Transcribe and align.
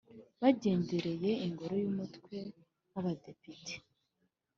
bagendereye 0.41 1.29
Ingoro 1.45 1.75
y 1.83 1.87
Umutwe 1.91 2.37
w 2.91 2.95
Abadepite 2.99 3.73